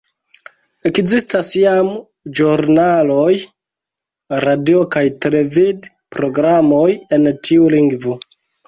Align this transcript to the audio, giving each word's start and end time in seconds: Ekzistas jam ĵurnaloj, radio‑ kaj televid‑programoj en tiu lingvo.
Ekzistas 0.89 1.49
jam 1.63 1.91
ĵurnaloj, 2.41 3.29
radio‑ 4.47 4.83
kaj 4.97 5.07
televid‑programoj 5.29 6.87
en 7.21 7.35
tiu 7.47 7.75
lingvo. 7.79 8.23